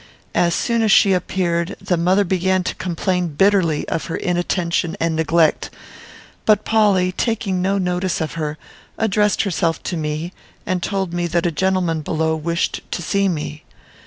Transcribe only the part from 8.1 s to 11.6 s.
of her, addressed herself to me, and told me that a